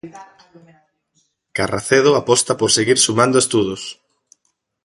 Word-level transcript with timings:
Carracedo 1.57 2.11
aposta 2.15 2.53
por 2.59 2.69
seguir 2.77 2.97
sumando 3.05 3.37
estudos. 3.43 3.81